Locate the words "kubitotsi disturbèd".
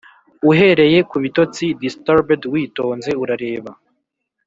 1.11-2.41